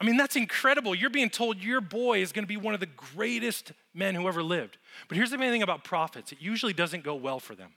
[0.00, 0.94] I mean that's incredible.
[0.94, 4.42] You're being told your boy is to be one of the greatest men who ever
[4.42, 4.78] lived.
[5.08, 7.72] But here's the main thing about prophets: it usually doesn't go well for them.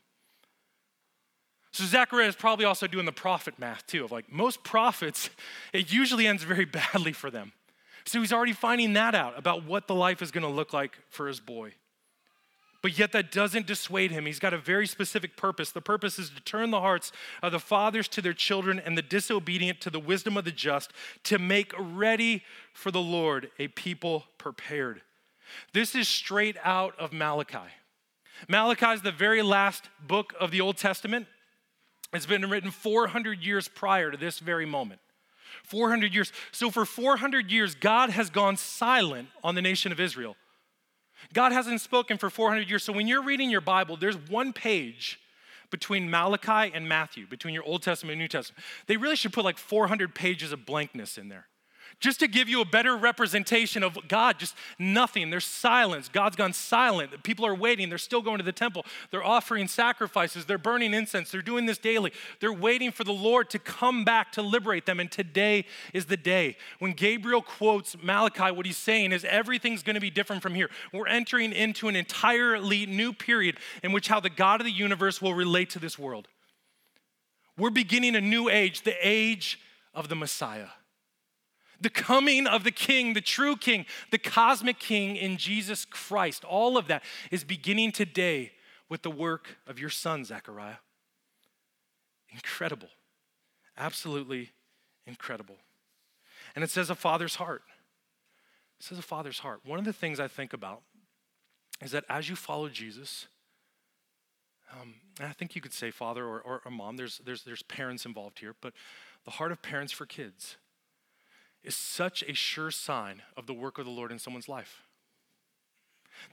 [1.73, 5.29] So Zechariah is probably also doing the prophet math too, of like most prophets,
[5.73, 7.51] it usually ends very badly for them.
[8.05, 11.27] So he's already finding that out about what the life is to look like for
[11.27, 11.73] his boy.
[12.83, 14.25] But yet, that doesn't dissuade him.
[14.25, 15.71] He's got a very specific purpose.
[15.71, 19.01] The purpose is to turn the hearts of the fathers to their children and the
[19.01, 20.91] disobedient to the wisdom of the just,
[21.23, 22.43] to make ready
[22.73, 25.01] for the Lord a people prepared.
[25.71, 27.71] This is straight out of Malachi.
[28.49, 31.27] Malachi is the very last book of the Old Testament.
[32.11, 34.99] It's been written 400 years prior to this very moment.
[35.63, 36.33] 400 years.
[36.51, 40.35] So, for 400 years, God has gone silent on the nation of Israel.
[41.31, 42.83] God hasn't spoken for 400 years.
[42.83, 45.19] So when you're reading your Bible, there's one page
[45.69, 48.63] between Malachi and Matthew, between your Old Testament and New Testament.
[48.87, 51.47] They really should put like 400 pages of blankness in there
[51.99, 55.29] just to give you a better representation of God, just nothing.
[55.29, 56.09] There's silence.
[56.09, 57.23] God's gone silent.
[57.23, 57.89] People are waiting.
[57.89, 58.85] They're still going to the temple.
[59.11, 60.45] They're offering sacrifices.
[60.45, 61.31] They're burning incense.
[61.31, 62.11] They're doing this daily.
[62.39, 64.99] They're waiting for the Lord to come back to liberate them.
[64.99, 66.57] And today is the day.
[66.79, 70.69] When Gabriel quotes Malachi, what he's saying is everything's going to be different from here.
[70.91, 75.21] We're entering into an entirely new period in which how the God of the universe
[75.21, 76.27] will relate to this world.
[77.57, 79.59] We're beginning a new age, the age
[79.93, 80.67] of the Messiah
[81.83, 86.43] the coming of the King, the true King, the cosmic King in Jesus Christ.
[86.43, 88.53] All of that is beginning today
[88.89, 90.77] with the work of your son, Zechariah.
[92.31, 92.89] Incredible.
[93.77, 94.51] Absolutely
[95.05, 95.57] incredible.
[96.55, 97.63] And it says a father's heart.
[98.79, 99.61] It says a father's heart.
[99.65, 100.81] One of the things I think about
[101.81, 103.27] is that as you follow Jesus,
[104.71, 107.61] um, and I think you could say father or, or a mom, there's, there's, there's
[107.63, 108.73] parents involved here, but
[109.25, 110.57] the heart of parents for kids
[111.63, 114.81] is such a sure sign of the work of the Lord in someone's life.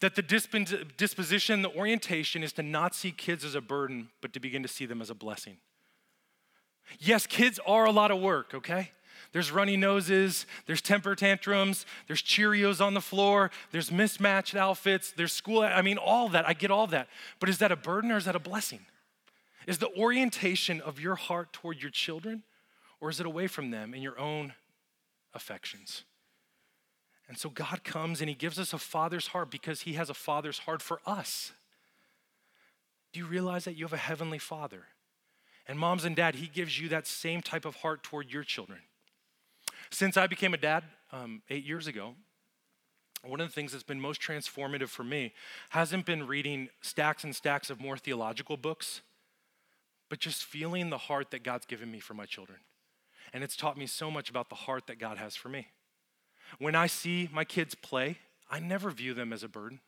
[0.00, 4.40] That the disposition, the orientation is to not see kids as a burden, but to
[4.40, 5.56] begin to see them as a blessing.
[6.98, 8.90] Yes, kids are a lot of work, okay?
[9.32, 15.32] There's runny noses, there's temper tantrums, there's Cheerios on the floor, there's mismatched outfits, there's
[15.32, 15.62] school.
[15.62, 16.48] I mean, all that.
[16.48, 17.08] I get all that.
[17.38, 18.80] But is that a burden or is that a blessing?
[19.66, 22.42] Is the orientation of your heart toward your children,
[23.00, 24.54] or is it away from them in your own
[25.34, 26.04] affections.
[27.28, 30.14] And so God comes and He gives us a father's heart because He has a
[30.14, 31.52] father's heart for us.
[33.12, 34.86] Do you realize that you have a heavenly father?
[35.66, 38.80] And moms and dad, He gives you that same type of heart toward your children.
[39.90, 42.14] Since I became a dad um, eight years ago,
[43.24, 45.32] one of the things that's been most transformative for me
[45.70, 49.02] hasn't been reading stacks and stacks of more theological books,
[50.08, 52.58] but just feeling the heart that God's given me for my children.
[53.32, 55.68] And it's taught me so much about the heart that God has for me.
[56.58, 58.18] When I see my kids play,
[58.50, 59.80] I never view them as a burden.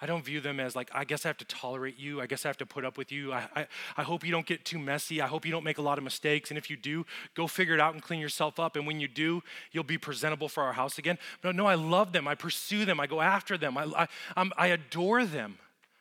[0.00, 2.20] I don't view them as like, I guess I have to tolerate you.
[2.20, 3.32] I guess I have to put up with you.
[3.32, 5.20] I, I, I, hope you don't get too messy.
[5.20, 6.50] I hope you don't make a lot of mistakes.
[6.50, 8.74] And if you do, go figure it out and clean yourself up.
[8.74, 11.16] And when you do, you'll be presentable for our house again.
[11.42, 12.26] But no, I love them.
[12.26, 12.98] I pursue them.
[12.98, 13.78] I go after them.
[13.78, 15.58] I, I, I adore them.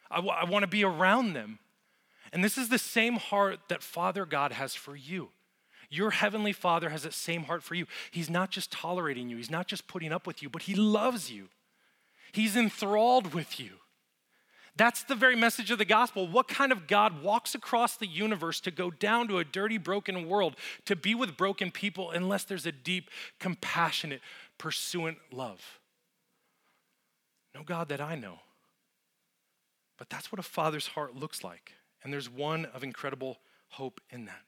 [0.09, 1.59] I, I want to be around them.
[2.33, 5.29] And this is the same heart that Father God has for you.
[5.93, 7.85] Your heavenly Father has that same heart for you.
[8.09, 11.31] He's not just tolerating you, He's not just putting up with you, but He loves
[11.31, 11.49] you.
[12.31, 13.69] He's enthralled with you.
[14.75, 16.27] That's the very message of the gospel.
[16.27, 20.27] What kind of God walks across the universe to go down to a dirty, broken
[20.27, 24.21] world to be with broken people unless there's a deep, compassionate,
[24.57, 25.79] pursuant love?
[27.53, 28.39] No God that I know.
[29.99, 31.73] But that's what a father's heart looks like.
[32.03, 33.37] And there's one of incredible
[33.69, 34.41] hope in that.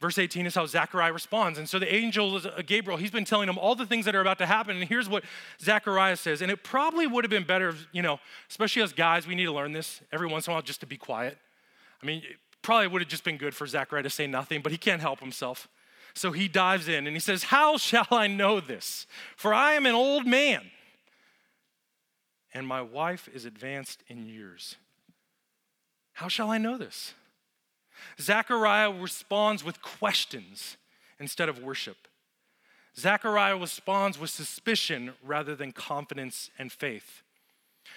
[0.00, 1.58] Verse 18 is how Zechariah responds.
[1.58, 4.38] And so the angel, Gabriel, he's been telling him all the things that are about
[4.38, 4.76] to happen.
[4.76, 5.24] And here's what
[5.60, 6.40] Zechariah says.
[6.40, 9.52] And it probably would have been better, you know, especially as guys, we need to
[9.52, 11.36] learn this every once in a while just to be quiet.
[12.02, 14.72] I mean, it probably would have just been good for Zechariah to say nothing, but
[14.72, 15.68] he can't help himself.
[16.14, 19.06] So he dives in and he says, How shall I know this?
[19.36, 20.70] For I am an old man,
[22.52, 24.76] and my wife is advanced in years.
[26.14, 27.14] How shall I know this?
[28.20, 30.76] Zechariah responds with questions
[31.18, 32.08] instead of worship.
[32.96, 37.22] Zechariah responds with suspicion rather than confidence and faith.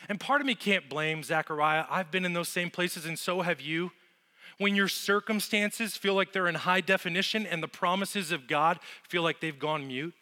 [0.08, 1.86] And part of me can't blame Zechariah.
[1.90, 3.92] I've been in those same places, and so have you.
[4.58, 9.24] When your circumstances feel like they're in high definition and the promises of God feel
[9.24, 10.14] like they've gone mute.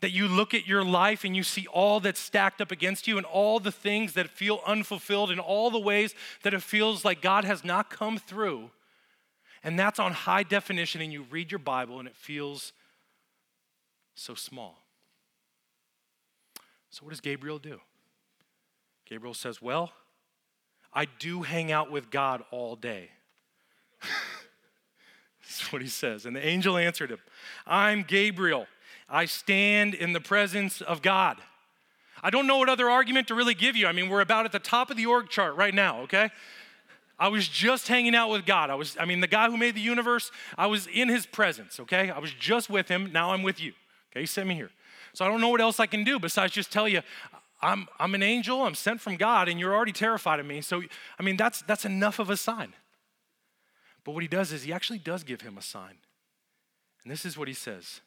[0.00, 3.16] That you look at your life and you see all that's stacked up against you
[3.16, 7.20] and all the things that feel unfulfilled and all the ways that it feels like
[7.20, 8.70] God has not come through.
[9.62, 12.72] And that's on high definition, and you read your Bible and it feels
[14.14, 14.78] so small.
[16.90, 17.80] So, what does Gabriel do?
[19.06, 19.92] Gabriel says, Well,
[20.92, 23.10] I do hang out with God all day.
[25.42, 26.24] That's what he says.
[26.24, 27.18] And the angel answered him,
[27.66, 28.66] I'm Gabriel.
[29.08, 31.38] I stand in the presence of God.
[32.22, 33.86] I don't know what other argument to really give you.
[33.86, 36.30] I mean, we're about at the top of the org chart right now, okay?
[37.18, 38.70] I was just hanging out with God.
[38.70, 41.78] I was, I mean, the guy who made the universe, I was in his presence,
[41.80, 42.10] okay?
[42.10, 43.12] I was just with him.
[43.12, 43.72] Now I'm with you.
[44.10, 44.70] Okay, he sent me here.
[45.12, 47.02] So I don't know what else I can do besides just tell you,
[47.62, 50.60] I'm, I'm an angel, I'm sent from God, and you're already terrified of me.
[50.60, 50.82] So,
[51.18, 52.74] I mean, that's, that's enough of a sign.
[54.04, 55.96] But what he does is he actually does give him a sign.
[57.02, 58.00] And this is what he says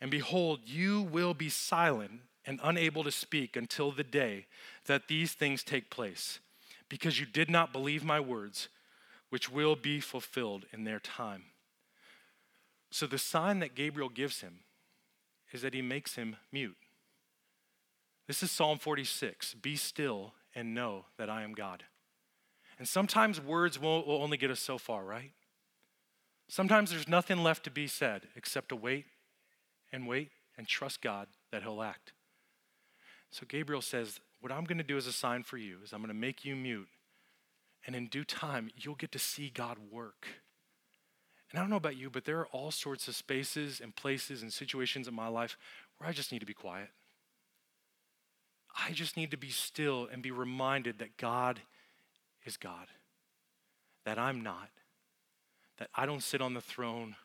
[0.00, 4.46] and behold, you will be silent and unable to speak until the day
[4.86, 6.38] that these things take place,
[6.88, 8.68] because you did not believe my words,
[9.28, 11.44] which will be fulfilled in their time.
[12.90, 14.60] So the sign that Gabriel gives him
[15.52, 16.76] is that he makes him mute.
[18.26, 21.84] This is Psalm 46 Be still and know that I am God.
[22.78, 25.32] And sometimes words will, only get us so far, right?
[26.48, 29.06] Sometimes there's nothing left to be said except to wait
[29.92, 32.12] and wait and trust God that He'll act.
[33.30, 36.00] So Gabriel says, What I'm going to do as a sign for you is I'm
[36.00, 36.88] going to make you mute.
[37.86, 40.26] And in due time, you'll get to see God work.
[41.50, 44.42] And I don't know about you, but there are all sorts of spaces and places
[44.42, 45.56] and situations in my life
[45.96, 46.88] where I just need to be quiet.
[48.86, 51.60] I just need to be still and be reminded that God
[52.44, 52.88] is God,
[54.04, 54.68] that I'm not,
[55.78, 57.16] that I don't sit on the throne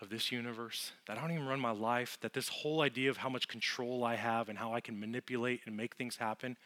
[0.00, 3.16] of this universe, that I don't even run my life, that this whole idea of
[3.16, 6.56] how much control I have and how I can manipulate and make things happen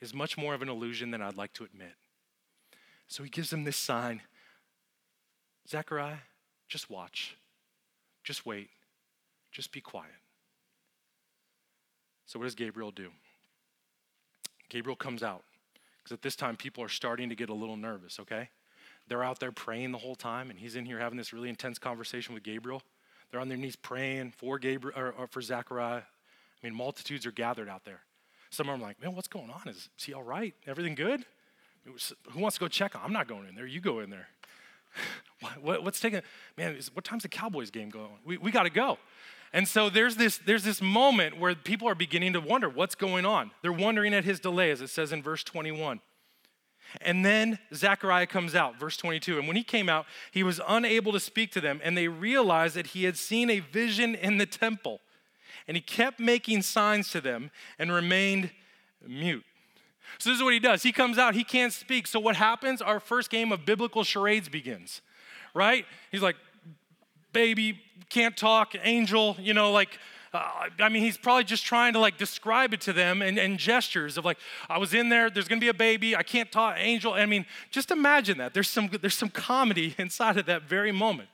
[0.00, 1.94] is much more of an illusion than I'd like to admit.
[3.08, 4.22] So he gives them this sign
[5.68, 6.18] Zechariah,
[6.68, 7.36] just watch,
[8.24, 8.68] just wait,
[9.52, 10.10] just be quiet.
[12.26, 13.10] So, what does Gabriel do?
[14.68, 15.44] Gabriel comes out
[16.02, 18.48] because at this time people are starting to get a little nervous, okay?
[19.08, 21.78] They're out there praying the whole time, and he's in here having this really intense
[21.78, 22.82] conversation with Gabriel.
[23.30, 26.02] They're on their knees praying for Gabriel or, or for Zechariah.
[26.02, 28.00] I mean, multitudes are gathered out there.
[28.50, 29.66] Some of them are like, man, what's going on?
[29.66, 30.54] Is, is he all right?
[30.66, 31.24] Everything good?
[31.90, 33.66] Was, who wants to go check I'm not going in there.
[33.66, 34.28] You go in there.
[35.60, 36.20] what, what's taking,
[36.56, 38.18] man, is, what time's the Cowboys game going?
[38.24, 38.98] We, we got to go.
[39.52, 43.24] And so there's this, there's this moment where people are beginning to wonder what's going
[43.24, 43.50] on.
[43.60, 46.00] They're wondering at his delay, as it says in verse 21.
[47.00, 49.38] And then Zechariah comes out, verse 22.
[49.38, 52.74] And when he came out, he was unable to speak to them, and they realized
[52.76, 55.00] that he had seen a vision in the temple.
[55.66, 58.50] And he kept making signs to them and remained
[59.06, 59.44] mute.
[60.18, 60.82] So, this is what he does.
[60.82, 62.06] He comes out, he can't speak.
[62.06, 62.82] So, what happens?
[62.82, 65.00] Our first game of biblical charades begins,
[65.54, 65.86] right?
[66.10, 66.36] He's like,
[67.32, 69.98] baby, can't talk, angel, you know, like
[70.34, 73.58] uh, I mean, he's probably just trying to like describe it to them and, and
[73.58, 76.76] gestures of like, I was in there, there's gonna be a baby, I can't talk,
[76.78, 77.12] angel.
[77.14, 78.54] I mean, just imagine that.
[78.54, 81.28] There's some, there's some comedy inside of that very moment.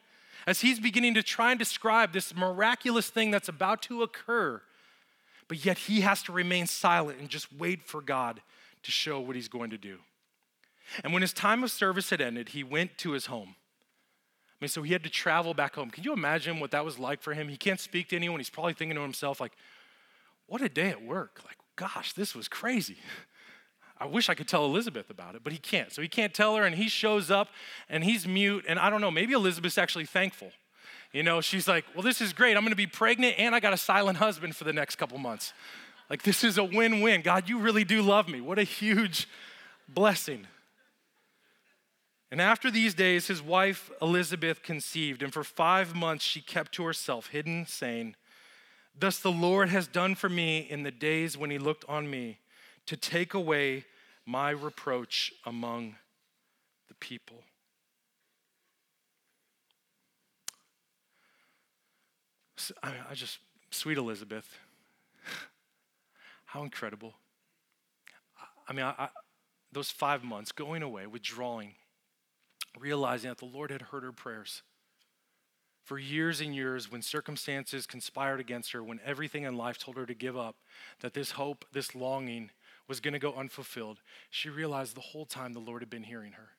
[0.47, 4.63] As he's beginning to try and describe this miraculous thing that's about to occur,
[5.47, 8.41] but yet he has to remain silent and just wait for God
[8.83, 9.99] to show what he's going to do.
[11.05, 13.57] And when his time of service had ended, he went to his home.
[14.61, 15.89] I mean, so he had to travel back home.
[15.91, 17.49] Can you imagine what that was like for him?
[17.49, 18.41] He can't speak to anyone.
[18.41, 19.53] He's probably thinking to himself, like,
[20.47, 21.41] what a day at work.
[21.45, 22.97] Like, gosh, this was crazy.
[24.01, 25.93] I wish I could tell Elizabeth about it, but he can't.
[25.93, 27.49] So he can't tell her, and he shows up
[27.89, 28.65] and he's mute.
[28.69, 30.53] And I don't know, maybe Elizabeth's actually thankful.
[31.13, 32.57] You know, she's like, well, this is great.
[32.57, 35.53] I'm gonna be pregnant and I got a silent husband for the next couple months.
[36.11, 37.23] Like, this is a win win.
[37.23, 38.41] God, you really do love me.
[38.41, 39.29] What a huge
[39.89, 40.47] blessing.
[42.31, 46.85] And after these days, his wife Elizabeth conceived, and for five months she kept to
[46.85, 48.17] herself, hidden, saying,
[48.99, 52.39] Thus the Lord has done for me in the days when he looked on me
[52.87, 53.85] to take away
[54.27, 55.97] my reproach among
[56.89, 57.43] the people.
[62.83, 63.39] I, I just,
[63.71, 64.59] sweet Elizabeth,
[66.45, 67.15] how incredible.
[68.69, 69.09] I mean, I, I,
[69.73, 71.75] those five months going away, withdrawing,
[72.79, 74.63] realizing that the Lord had heard her prayers.
[75.85, 80.05] For years and years, when circumstances conspired against her, when everything in life told her
[80.05, 80.57] to give up,
[81.01, 82.51] that this hope, this longing,
[82.87, 86.33] was going to go unfulfilled, she realized the whole time the Lord had been hearing
[86.33, 86.51] her.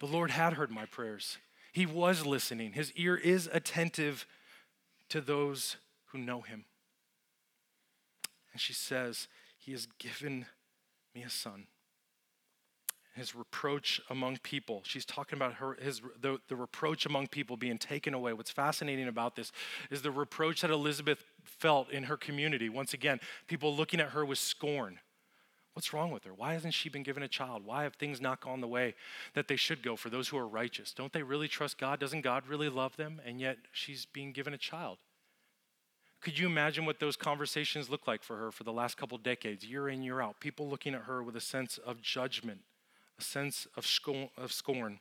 [0.00, 1.38] The Lord had heard my prayers.
[1.72, 2.72] He was listening.
[2.72, 4.26] His ear is attentive
[5.08, 6.64] to those who know him.
[8.52, 10.46] And she says, He has given
[11.14, 11.66] me a son.
[13.18, 14.82] His reproach among people.
[14.84, 18.32] She's talking about her, his, the, the reproach among people being taken away.
[18.32, 19.52] What's fascinating about this
[19.90, 22.68] is the reproach that Elizabeth felt in her community.
[22.68, 25.00] Once again, people looking at her with scorn.
[25.74, 26.34] What's wrong with her?
[26.34, 27.64] Why hasn't she been given a child?
[27.64, 28.94] Why have things not gone the way
[29.34, 30.92] that they should go for those who are righteous?
[30.92, 32.00] Don't they really trust God?
[32.00, 33.20] Doesn't God really love them?
[33.24, 34.98] And yet she's being given a child.
[36.20, 39.64] Could you imagine what those conversations look like for her for the last couple decades,
[39.64, 40.40] year in, year out?
[40.40, 42.62] People looking at her with a sense of judgment,
[43.18, 44.28] a sense of scorn.
[44.36, 45.00] Of scorn.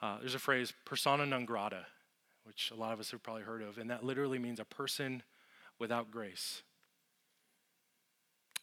[0.00, 1.86] Uh, there's a phrase, persona non grata,
[2.44, 5.22] which a lot of us have probably heard of, and that literally means a person
[5.78, 6.62] without grace.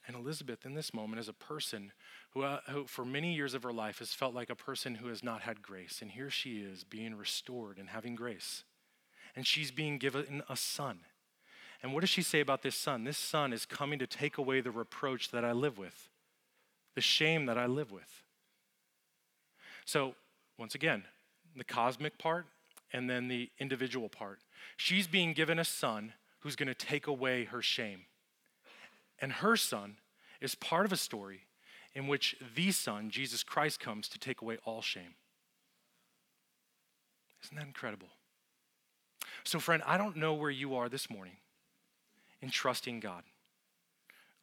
[0.05, 1.93] And Elizabeth, in this moment, is a person
[2.31, 5.07] who, uh, who, for many years of her life, has felt like a person who
[5.07, 5.99] has not had grace.
[6.01, 8.65] And here she is being restored and having grace.
[9.35, 10.99] And she's being given a son.
[11.81, 13.05] And what does she say about this son?
[13.05, 16.09] This son is coming to take away the reproach that I live with,
[16.95, 18.23] the shame that I live with.
[19.85, 20.15] So,
[20.57, 21.03] once again,
[21.55, 22.45] the cosmic part
[22.91, 24.39] and then the individual part.
[24.77, 28.01] She's being given a son who's going to take away her shame.
[29.19, 29.97] And her son
[30.41, 31.41] is part of a story
[31.93, 35.15] in which the son, Jesus Christ, comes to take away all shame.
[37.43, 38.09] Isn't that incredible?
[39.43, 41.37] So, friend, I don't know where you are this morning
[42.41, 43.23] in trusting God.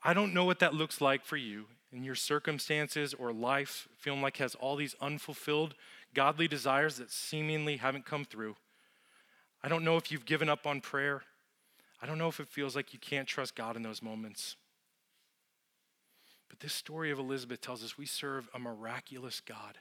[0.03, 4.23] I don't know what that looks like for you in your circumstances or life, feeling
[4.23, 5.75] like has all these unfulfilled
[6.15, 8.57] godly desires that seemingly haven't come through.
[9.63, 11.23] I don't know if you've given up on prayer.
[12.03, 14.57] I don't know if it feels like you can't trust God in those moments.
[16.49, 19.79] But this story of Elizabeth tells us we serve a miraculous God.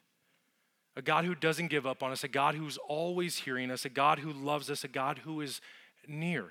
[0.95, 3.89] A God who doesn't give up on us, a God who's always hearing us, a
[3.89, 5.61] God who loves us, a God who is
[6.07, 6.49] near.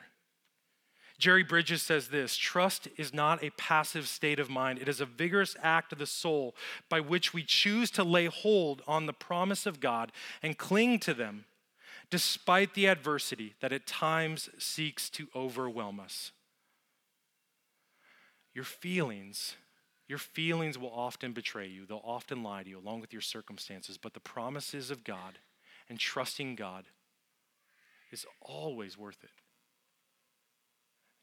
[1.18, 5.06] Jerry Bridges says this Trust is not a passive state of mind, it is a
[5.06, 6.54] vigorous act of the soul
[6.88, 10.12] by which we choose to lay hold on the promise of God
[10.42, 11.44] and cling to them
[12.10, 16.32] despite the adversity that at times seeks to overwhelm us.
[18.54, 19.56] Your feelings
[20.08, 23.98] your feelings will often betray you, they'll often lie to you, along with your circumstances.
[23.98, 25.38] But the promises of God
[25.88, 26.86] and trusting God
[28.10, 29.30] is always worth it.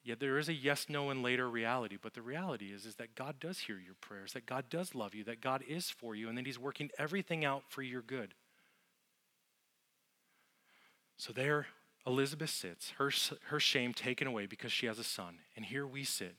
[0.05, 1.97] Yet there is a yes, no, and later reality.
[1.99, 5.15] But the reality is, is that God does hear your prayers, that God does love
[5.15, 8.35] you, that God is for you, and that He's working everything out for your good.
[11.17, 11.65] So there,
[12.05, 13.11] Elizabeth sits, her,
[13.45, 15.39] her shame taken away because she has a son.
[15.55, 16.35] And here we sit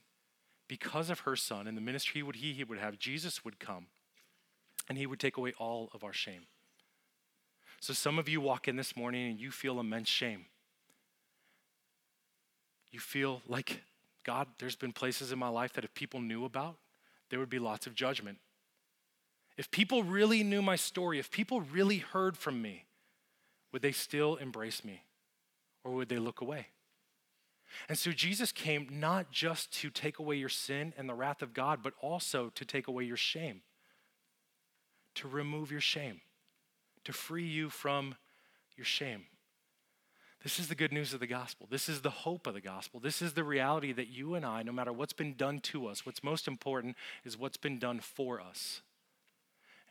[0.67, 3.87] because of her son and the ministry would he, he would have, Jesus would come
[4.87, 6.43] and he would take away all of our shame.
[7.79, 10.45] So some of you walk in this morning and you feel immense shame.
[12.91, 13.81] You feel like,
[14.23, 16.77] God, there's been places in my life that if people knew about,
[17.29, 18.37] there would be lots of judgment.
[19.57, 22.85] If people really knew my story, if people really heard from me,
[23.71, 25.03] would they still embrace me
[25.83, 26.67] or would they look away?
[27.89, 31.53] And so Jesus came not just to take away your sin and the wrath of
[31.53, 33.61] God, but also to take away your shame,
[35.15, 36.21] to remove your shame,
[37.03, 38.15] to free you from
[38.75, 39.25] your shame.
[40.47, 41.67] This is the good news of the gospel.
[41.69, 43.01] This is the hope of the gospel.
[43.01, 46.05] This is the reality that you and I, no matter what's been done to us,
[46.05, 46.95] what's most important
[47.25, 48.79] is what's been done for us.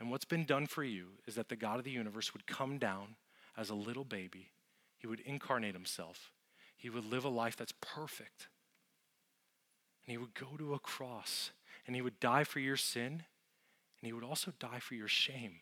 [0.01, 2.79] And what's been done for you is that the God of the universe would come
[2.79, 3.17] down
[3.55, 4.49] as a little baby,
[4.97, 6.31] he would incarnate himself,
[6.75, 8.49] he would live a life that's perfect.
[10.07, 11.51] And he would go to a cross
[11.87, 13.25] and he would die for your sin
[14.01, 15.57] and he would also die for your shame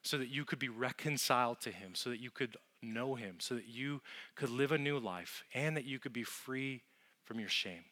[0.00, 3.54] so that you could be reconciled to him, so that you could know him, so
[3.54, 4.00] that you
[4.34, 6.82] could live a new life and that you could be free
[7.24, 7.84] from your shame.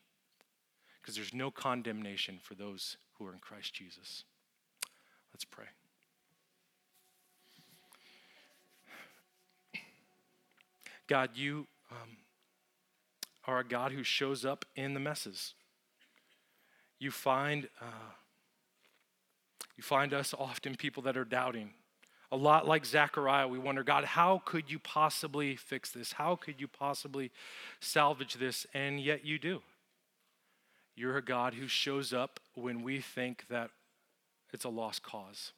[1.01, 4.25] Because there's no condemnation for those who are in Christ Jesus.
[5.33, 5.67] Let's pray.
[11.07, 12.19] God, you um,
[13.45, 15.55] are a God who shows up in the messes.
[17.01, 18.13] You find, uh,
[19.77, 21.71] you find us often people that are doubting.
[22.33, 26.13] A lot like Zechariah, we wonder, God, how could you possibly fix this?
[26.13, 27.33] How could you possibly
[27.81, 28.67] salvage this?
[28.73, 29.63] And yet you do.
[30.95, 33.71] You're a God who shows up when we think that
[34.53, 35.53] it's a lost cause.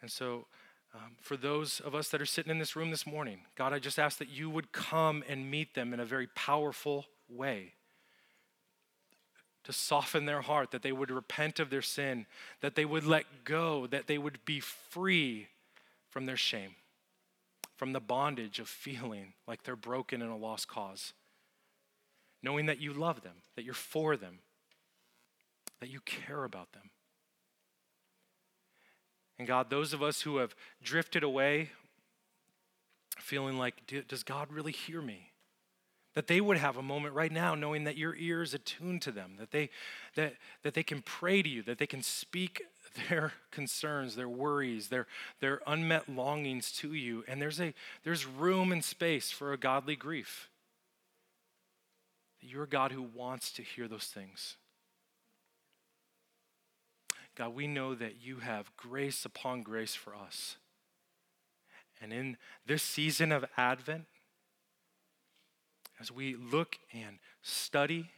[0.00, 0.46] And so,
[0.94, 3.78] um, for those of us that are sitting in this room this morning, God, I
[3.78, 7.72] just ask that you would come and meet them in a very powerful way.
[9.66, 12.26] To soften their heart, that they would repent of their sin,
[12.60, 15.48] that they would let go, that they would be free
[16.08, 16.76] from their shame,
[17.74, 21.14] from the bondage of feeling like they're broken in a lost cause.
[22.44, 24.38] Knowing that you love them, that you're for them,
[25.80, 26.90] that you care about them.
[29.36, 31.70] And God, those of us who have drifted away,
[33.18, 35.32] feeling like, does God really hear me?
[36.16, 39.12] That they would have a moment right now knowing that your ear is attuned to
[39.12, 39.68] them, that they,
[40.14, 42.62] that, that they can pray to you, that they can speak
[43.08, 45.06] their concerns, their worries, their,
[45.40, 47.22] their unmet longings to you.
[47.28, 50.48] And there's, a, there's room and space for a godly grief.
[52.40, 54.56] You're a God who wants to hear those things.
[57.36, 60.56] God, we know that you have grace upon grace for us.
[62.00, 64.06] And in this season of Advent,
[66.00, 68.10] as we look and study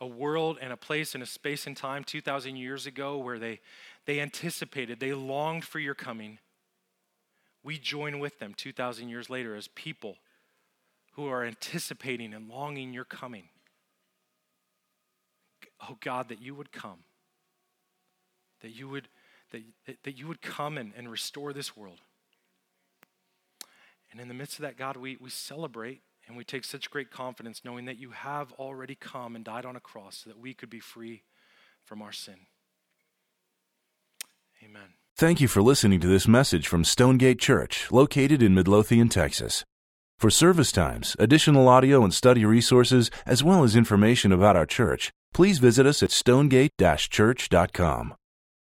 [0.00, 3.60] a world and a place and a space and time 2,000 years ago where they,
[4.06, 6.38] they anticipated, they longed for your coming,
[7.62, 10.16] we join with them 2,000 years later as people
[11.12, 13.48] who are anticipating and longing your coming.
[15.88, 17.00] Oh God, that you would come
[18.60, 19.08] that you would,
[19.52, 19.62] that,
[20.04, 22.00] that you would come and, and restore this world.
[24.10, 27.10] And in the midst of that, God, we, we celebrate and we take such great
[27.10, 30.54] confidence knowing that you have already come and died on a cross so that we
[30.54, 31.24] could be free
[31.84, 32.36] from our sin.
[34.64, 34.94] Amen.
[35.16, 39.64] Thank you for listening to this message from Stonegate Church, located in Midlothian, Texas.
[40.20, 45.10] For service times, additional audio and study resources, as well as information about our church,
[45.34, 48.14] please visit us at stonegate-church.com.